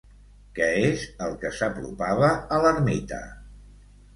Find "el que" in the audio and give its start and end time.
1.27-1.51